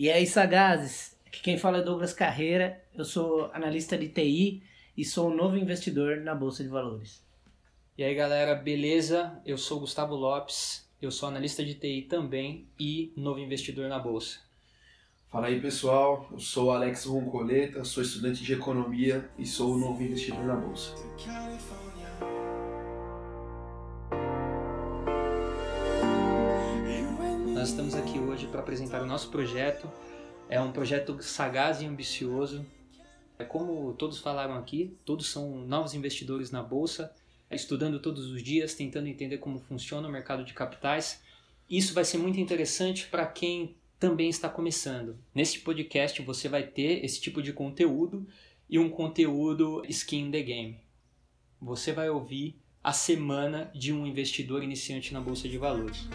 [0.00, 4.62] E aí, sagazes, aqui quem fala é Douglas Carreira, eu sou analista de TI
[4.96, 7.22] e sou um novo investidor na Bolsa de Valores.
[7.98, 9.38] E aí, galera, beleza?
[9.44, 14.38] Eu sou Gustavo Lopes, eu sou analista de TI também e novo investidor na Bolsa.
[15.28, 20.02] Fala aí, pessoal, eu sou Alex Roncoleta, sou estudante de Economia e sou o novo
[20.02, 20.94] investidor na Bolsa.
[27.60, 29.86] Nós estamos aqui hoje para apresentar o nosso projeto.
[30.48, 32.64] É um projeto sagaz e ambicioso.
[33.38, 37.14] É como todos falaram aqui, todos são novos investidores na bolsa,
[37.50, 41.20] estudando todos os dias, tentando entender como funciona o mercado de capitais.
[41.68, 45.18] Isso vai ser muito interessante para quem também está começando.
[45.34, 48.26] Neste podcast você vai ter esse tipo de conteúdo
[48.70, 50.78] e um conteúdo skin the game.
[51.60, 56.08] Você vai ouvir a semana de um investidor iniciante na bolsa de valores.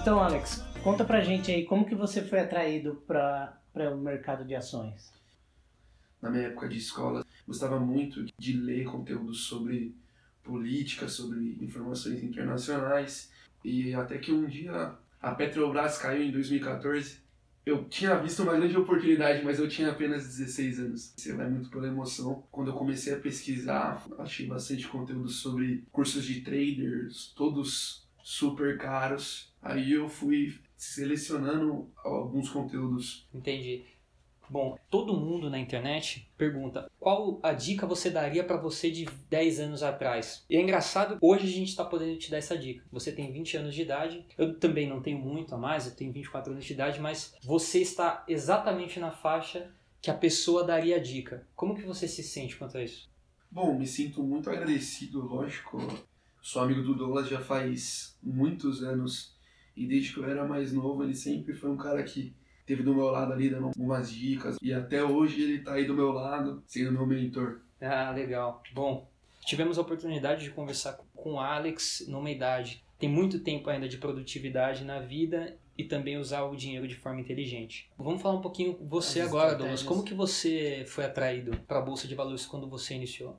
[0.00, 3.56] Então, Alex, conta pra gente aí como que você foi atraído para
[3.92, 5.12] o mercado de ações.
[6.20, 9.94] Na minha época de escola, gostava muito de ler conteúdo sobre
[10.42, 13.30] política, sobre informações internacionais.
[13.64, 17.20] E até que um dia a Petrobras caiu em 2014
[17.64, 21.14] eu tinha visto uma grande oportunidade, mas eu tinha apenas 16 anos.
[21.16, 22.42] Você vai muito pela emoção.
[22.50, 29.52] Quando eu comecei a pesquisar, achei bastante conteúdo sobre cursos de traders, todos super caros.
[29.62, 33.26] Aí eu fui selecionando alguns conteúdos.
[33.32, 33.84] Entendi.
[34.52, 39.60] Bom, todo mundo na internet pergunta qual a dica você daria para você de 10
[39.60, 40.44] anos atrás.
[40.50, 42.84] E é engraçado, hoje a gente está podendo te dar essa dica.
[42.92, 46.12] Você tem 20 anos de idade, eu também não tenho muito a mais, eu tenho
[46.12, 51.02] 24 anos de idade, mas você está exatamente na faixa que a pessoa daria a
[51.02, 51.48] dica.
[51.56, 53.10] Como que você se sente quanto a isso?
[53.50, 55.78] Bom, me sinto muito agradecido, lógico.
[56.42, 59.34] Sou amigo do Douglas já faz muitos anos
[59.74, 62.34] e desde que eu era mais novo ele sempre foi um cara que
[62.66, 65.94] teve do meu lado ali dando umas dicas e até hoje ele tá aí do
[65.94, 67.60] meu lado, sendo meu mentor.
[67.80, 68.62] Ah, legal.
[68.72, 69.08] Bom,
[69.44, 73.98] tivemos a oportunidade de conversar com o Alex numa idade tem muito tempo ainda de
[73.98, 77.90] produtividade na vida e também usar o dinheiro de forma inteligente.
[77.98, 79.82] Vamos falar um pouquinho você As agora, Douglas.
[79.82, 83.36] Como que você foi atraído para a bolsa de valores quando você iniciou?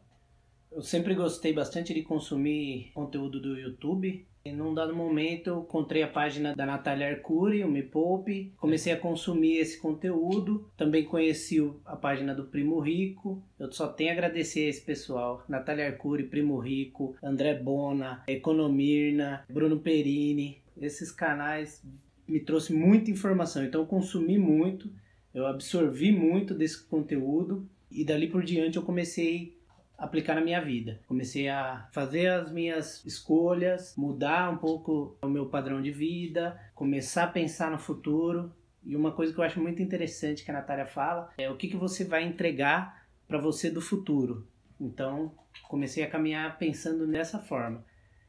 [0.70, 4.28] Eu sempre gostei bastante de consumir conteúdo do YouTube.
[4.46, 8.92] E num dado momento eu encontrei a página da Natália Arcuri, o Me Poupe, comecei
[8.92, 14.14] a consumir esse conteúdo, também conheci a página do Primo Rico, eu só tenho a
[14.14, 21.82] agradecer a esse pessoal, Natália Arcuri, Primo Rico, André Bona, Economirna, Bruno Perini, esses canais
[22.28, 24.92] me trouxe muita informação, então eu consumi muito,
[25.34, 27.66] eu absorvi muito desse conteúdo.
[27.90, 29.56] E dali por diante eu comecei
[30.04, 31.00] aplicar na minha vida.
[31.08, 37.24] Comecei a fazer as minhas escolhas, mudar um pouco o meu padrão de vida, começar
[37.24, 38.52] a pensar no futuro.
[38.84, 41.70] E uma coisa que eu acho muito interessante que a Natália fala é o que,
[41.70, 44.46] que você vai entregar para você do futuro.
[44.80, 45.34] Então,
[45.70, 47.86] comecei a caminhar pensando dessa forma.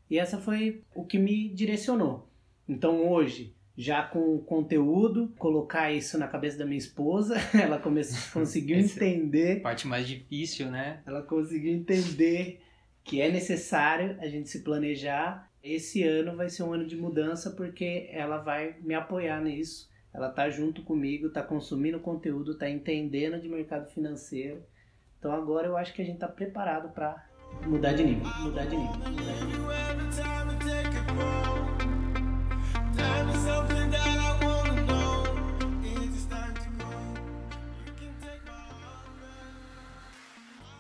[0.09, 2.29] E essa foi o que me direcionou.
[2.69, 8.79] Então, hoje, já com conteúdo, colocar isso na cabeça da minha esposa, ela começou, conseguiu
[8.79, 9.61] entender.
[9.61, 11.03] Parte mais difícil, né?
[11.05, 12.63] Ela conseguiu entender
[13.03, 15.51] que é necessário a gente se planejar.
[15.63, 19.91] Esse ano vai ser um ano de mudança porque ela vai me apoiar nisso.
[20.13, 24.63] Ela tá junto comigo, tá consumindo conteúdo, tá entendendo de mercado financeiro.
[25.19, 27.27] Então agora eu acho que a gente tá preparado para
[27.67, 29.65] mudar de nível, mudar de nível, mudar de nível.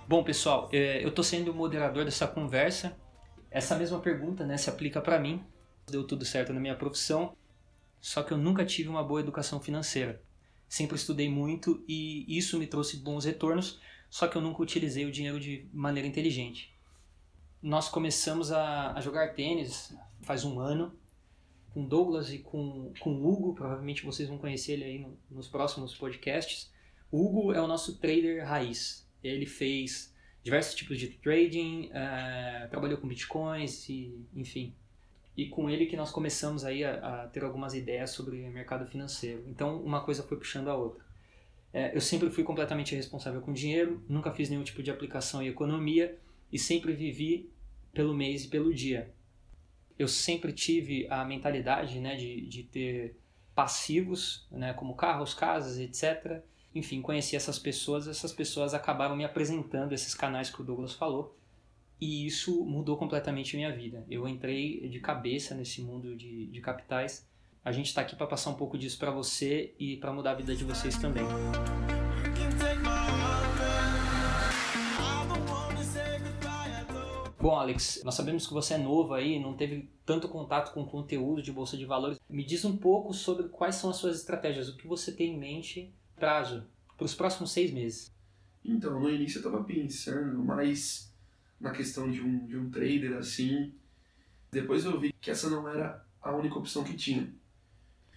[0.06, 2.96] Bom, pessoal, é, eu estou sendo o moderador dessa conversa.
[3.50, 5.42] Essa mesma pergunta né, se aplica para mim.
[5.90, 7.36] Deu tudo certo na minha profissão,
[8.00, 10.22] só que eu nunca tive uma boa educação financeira.
[10.68, 15.10] Sempre estudei muito e isso me trouxe bons retornos, só que eu nunca utilizei o
[15.10, 16.72] dinheiro de maneira inteligente.
[17.60, 20.96] Nós começamos a, a jogar tênis faz um ano,
[21.74, 25.94] com Douglas e com, com Hugo, provavelmente vocês vão conhecer ele aí no, nos próximos
[25.94, 26.72] podcasts.
[27.10, 32.98] O Hugo é o nosso trader raiz, ele fez diversos tipos de trading, uh, trabalhou
[32.98, 34.72] com bitcoins e enfim.
[35.36, 39.42] E com ele que nós começamos aí a, a, ter algumas ideias sobre mercado financeiro.
[39.48, 41.02] Então uma coisa foi puxando a outra.
[41.72, 45.48] É, eu sempre fui completamente responsável com dinheiro, nunca fiz nenhum tipo de aplicação em
[45.48, 46.16] economia
[46.52, 47.50] e sempre vivi
[47.92, 49.12] pelo mês e pelo dia.
[49.98, 53.16] Eu sempre tive a mentalidade né, de, de ter
[53.54, 56.42] passivos, né, como carros, casas, etc
[56.74, 61.36] enfim, conheci essas pessoas, essas pessoas acabaram me apresentando esses canais que o Douglas falou.
[62.00, 64.04] e isso mudou completamente a minha vida.
[64.10, 67.26] Eu entrei de cabeça nesse mundo de, de capitais.
[67.64, 70.34] A gente está aqui para passar um pouco disso para você e para mudar a
[70.34, 71.24] vida de vocês também.
[77.44, 81.42] Bom, Alex, nós sabemos que você é novo aí, não teve tanto contato com conteúdo
[81.42, 82.18] de bolsa de valores.
[82.26, 85.38] Me diz um pouco sobre quais são as suas estratégias, o que você tem em
[85.38, 88.10] mente prazo para os próximos seis meses.
[88.64, 91.12] Então, no início eu estava pensando mais
[91.60, 93.74] na questão de um, de um trader assim.
[94.50, 97.30] Depois eu vi que essa não era a única opção que tinha.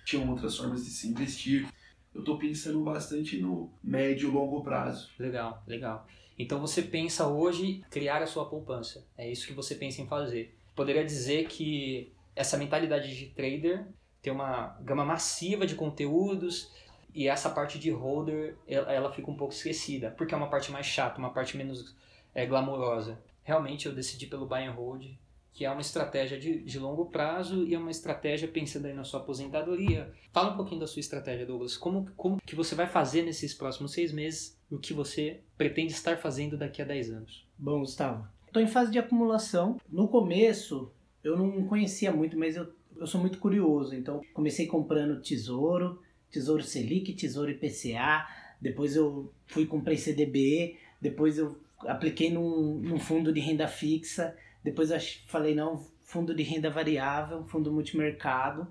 [0.05, 1.67] Tinham outras formas de se investir.
[2.15, 5.09] Eu estou pensando bastante no médio e longo prazo.
[5.19, 6.07] Legal, legal.
[6.37, 9.05] Então você pensa hoje criar a sua poupança.
[9.17, 10.55] É isso que você pensa em fazer.
[10.75, 13.87] Poderia dizer que essa mentalidade de trader
[14.21, 16.71] tem uma gama massiva de conteúdos
[17.13, 20.85] e essa parte de holder ela, fica um pouco esquecida porque é uma parte mais
[20.85, 21.95] chata, uma parte menos
[22.35, 23.19] é, glamourosa.
[23.43, 25.05] Realmente eu decidi pelo buy and hold
[25.53, 29.03] que é uma estratégia de, de longo prazo e é uma estratégia pensando aí na
[29.03, 30.13] sua aposentadoria.
[30.31, 31.75] Fala um pouquinho da sua estratégia, Douglas.
[31.75, 36.17] Como, como que você vai fazer nesses próximos seis meses o que você pretende estar
[36.17, 37.47] fazendo daqui a 10 anos?
[37.57, 39.81] Bom, Gustavo, estou em fase de acumulação.
[39.89, 40.91] No começo,
[41.23, 43.95] eu não conhecia muito, mas eu, eu sou muito curioso.
[43.95, 48.27] Então, comecei comprando tesouro, tesouro Selic, tesouro IPCA.
[48.61, 50.77] Depois eu fui comprei CDB.
[51.01, 54.35] Depois eu apliquei num, num fundo de renda fixa
[54.67, 58.67] depois eu falei, não, fundo de renda variável, fundo multimercado.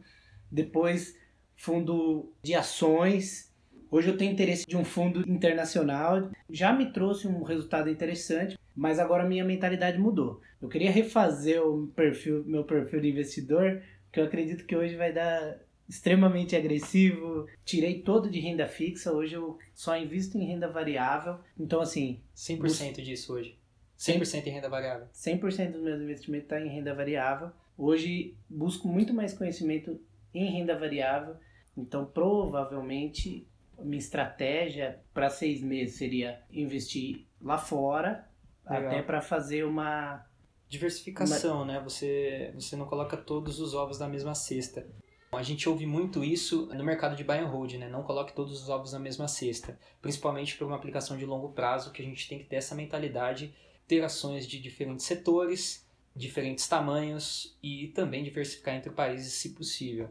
[0.53, 1.19] Depois,
[1.55, 3.51] fundo de ações.
[3.91, 6.31] Hoje eu tenho interesse de um fundo internacional.
[6.51, 10.43] Já me trouxe um resultado interessante, mas agora minha mentalidade mudou.
[10.61, 13.83] Eu queria refazer o perfil, meu perfil de investidor,
[14.13, 15.59] que eu acredito que hoje vai dar
[15.89, 17.47] extremamente agressivo.
[17.65, 21.39] Tirei todo de renda fixa, hoje eu só invisto em renda variável.
[21.59, 22.21] Então, assim.
[22.37, 23.59] 100% disso hoje.
[23.99, 25.07] 100% em renda variável.
[25.13, 27.51] 100% dos meus investimentos está em renda variável.
[27.77, 30.01] Hoje busco muito mais conhecimento
[30.35, 31.37] em renda variável,
[31.77, 33.47] então provavelmente
[33.79, 38.29] minha estratégia para seis meses seria investir lá fora,
[38.69, 38.87] Legal.
[38.87, 40.25] até para fazer uma
[40.69, 41.65] diversificação, uma...
[41.67, 41.81] né?
[41.81, 44.87] Você você não coloca todos os ovos na mesma cesta.
[45.33, 47.89] A gente ouve muito isso no mercado de buy and hold, né?
[47.89, 51.93] Não coloque todos os ovos na mesma cesta, principalmente para uma aplicação de longo prazo,
[51.93, 53.55] que a gente tem que ter essa mentalidade
[53.87, 60.09] ter ações de diferentes setores, diferentes tamanhos e também diversificar entre países se possível.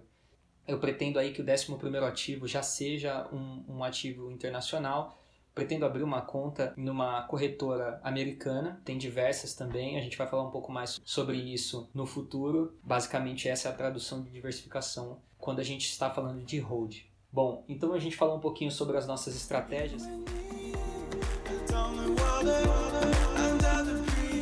[0.67, 5.21] Eu pretendo aí que o 11 ativo já seja um, um ativo internacional.
[5.53, 10.51] Pretendo abrir uma conta numa corretora americana, tem diversas também, a gente vai falar um
[10.51, 12.77] pouco mais sobre isso no futuro.
[12.83, 17.03] Basicamente, essa é a tradução de diversificação quando a gente está falando de hold.
[17.31, 20.03] Bom, então a gente falou um pouquinho sobre as nossas estratégias.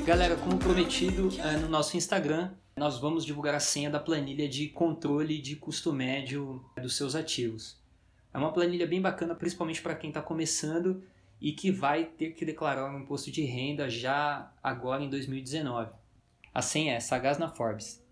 [0.05, 4.67] Galera, como prometido é, no nosso Instagram, nós vamos divulgar a senha da planilha de
[4.67, 7.81] controle de custo médio dos seus ativos.
[8.33, 11.01] É uma planilha bem bacana, principalmente para quem está começando
[11.39, 15.89] e que vai ter que declarar um imposto de renda já agora em 2019.
[16.53, 18.03] A senha é Sagaz na Forbes.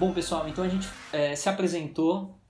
[0.00, 2.41] Bom, pessoal, então a gente é, se apresentou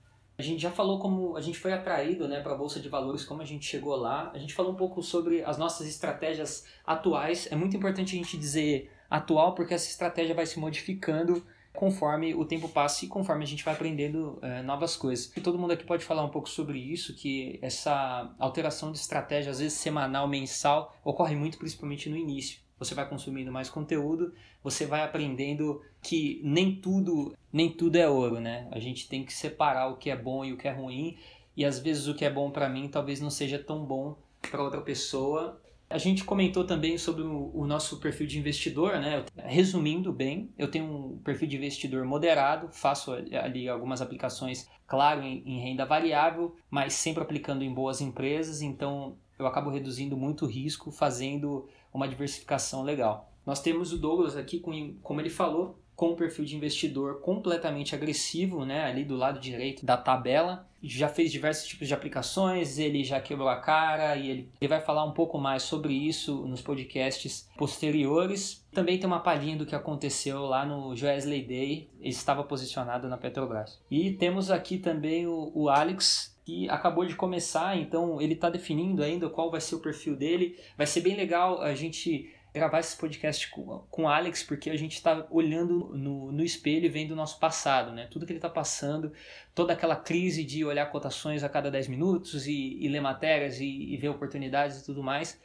[0.43, 3.23] a gente já falou como a gente foi atraído né, para a Bolsa de Valores,
[3.23, 4.29] como a gente chegou lá.
[4.33, 7.47] A gente falou um pouco sobre as nossas estratégias atuais.
[7.49, 12.43] É muito importante a gente dizer atual, porque essa estratégia vai se modificando conforme o
[12.43, 15.31] tempo passa e conforme a gente vai aprendendo é, novas coisas.
[15.35, 19.49] E todo mundo aqui pode falar um pouco sobre isso, que essa alteração de estratégia,
[19.49, 24.85] às vezes semanal, mensal, ocorre muito principalmente no início você vai consumindo mais conteúdo, você
[24.85, 28.67] vai aprendendo que nem tudo, nem tudo é ouro, né?
[28.71, 31.17] A gente tem que separar o que é bom e o que é ruim,
[31.55, 34.17] e às vezes o que é bom para mim talvez não seja tão bom
[34.49, 35.59] para outra pessoa.
[35.89, 39.23] A gente comentou também sobre o, nosso perfil de investidor, né?
[39.37, 45.43] Resumindo bem, eu tenho um perfil de investidor moderado, faço ali algumas aplicações, claro, em,
[45.45, 50.47] em renda variável, mas sempre aplicando em boas empresas, então eu acabo reduzindo muito o
[50.47, 53.29] risco, fazendo uma diversificação legal.
[53.45, 57.93] Nós temos o Douglas aqui, com, como ele falou, com um perfil de investidor completamente
[57.93, 60.67] agressivo, né, ali do lado direito da tabela.
[60.81, 64.81] Já fez diversos tipos de aplicações, ele já quebrou a cara e ele, ele vai
[64.81, 68.65] falar um pouco mais sobre isso nos podcasts posteriores.
[68.71, 73.15] Também tem uma palhinha do que aconteceu lá no Joesley Day, ele estava posicionado na
[73.15, 73.79] Petrobras.
[73.89, 79.01] E temos aqui também o, o Alex, que acabou de começar, então ele está definindo
[79.01, 80.59] ainda qual vai ser o perfil dele.
[80.77, 84.77] Vai ser bem legal a gente gravar esse podcast com, com o Alex, porque a
[84.77, 88.07] gente está olhando no, no espelho e vendo o nosso passado, né?
[88.11, 89.11] Tudo que ele está passando,
[89.55, 93.65] toda aquela crise de olhar cotações a cada 10 minutos e, e ler matérias e,
[93.65, 95.41] e ver oportunidades e tudo mais.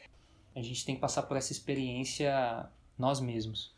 [0.55, 3.77] A gente tem que passar por essa experiência nós mesmos.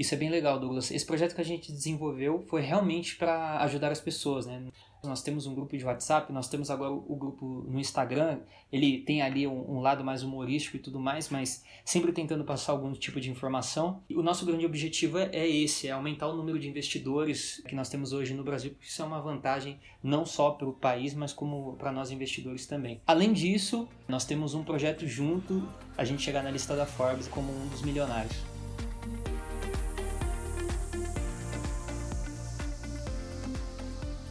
[0.00, 0.90] Isso é bem legal, Douglas.
[0.90, 4.64] Esse projeto que a gente desenvolveu foi realmente para ajudar as pessoas, né?
[5.04, 8.40] Nós temos um grupo de WhatsApp, nós temos agora o grupo no Instagram.
[8.72, 12.72] Ele tem ali um, um, lado mais humorístico e tudo mais, mas sempre tentando passar
[12.72, 14.02] algum tipo de informação.
[14.08, 17.74] E o nosso grande objetivo é, é esse: é aumentar o número de investidores que
[17.74, 21.12] nós temos hoje no Brasil, porque isso é uma vantagem não só para o país,
[21.12, 23.02] mas como para nós investidores também.
[23.06, 25.62] Além disso, nós temos um projeto junto
[25.94, 28.49] a gente chegar na lista da Forbes como um dos milionários.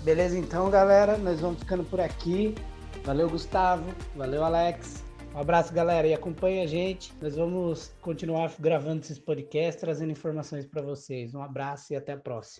[0.03, 2.55] Beleza, então, galera, nós vamos ficando por aqui.
[3.03, 3.83] Valeu, Gustavo.
[4.15, 5.03] Valeu, Alex.
[5.35, 7.13] Um abraço, galera, e acompanhe a gente.
[7.21, 11.35] Nós vamos continuar gravando esses podcasts, trazendo informações para vocês.
[11.35, 12.57] Um abraço e até a próxima.